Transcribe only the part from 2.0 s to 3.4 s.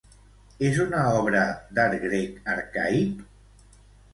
grec arcaic?